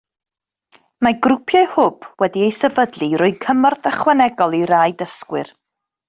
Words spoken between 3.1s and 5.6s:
i roi cymorth ychwanegol i rai dysgwyr